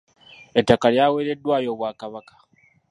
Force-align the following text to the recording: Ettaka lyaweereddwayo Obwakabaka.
Ettaka 0.59 0.87
lyaweereddwayo 0.93 1.67
Obwakabaka. 1.73 2.33